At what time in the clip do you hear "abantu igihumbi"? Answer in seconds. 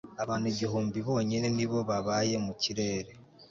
0.23-0.97